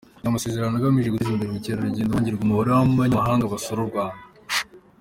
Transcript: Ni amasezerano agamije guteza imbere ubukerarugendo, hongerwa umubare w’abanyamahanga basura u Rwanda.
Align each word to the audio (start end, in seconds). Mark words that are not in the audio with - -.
Ni 0.21 0.27
amasezerano 0.29 0.75
agamije 0.77 1.09
guteza 1.11 1.31
imbere 1.33 1.49
ubukerarugendo, 1.51 2.11
hongerwa 2.13 2.41
umubare 2.45 2.69
w’abanyamahanga 2.71 3.51
basura 3.53 3.79
u 3.83 3.89
Rwanda. 3.89 4.21